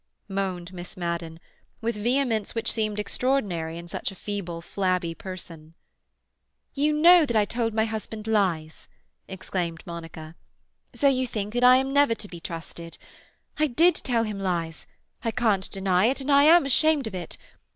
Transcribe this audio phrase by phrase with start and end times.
[0.27, 1.39] moaned Miss Madden,
[1.79, 5.75] with vehemence which seemed extraordinary in such a feeble, flabby person.
[6.73, 8.87] "You know that I told my husband lies,"
[9.27, 10.33] exclaimed Monica,
[10.95, 12.97] "so you think I am never to be trusted.
[13.59, 14.87] I did tell him lies;
[15.23, 17.37] I can't deny it, and I am ashamed of it.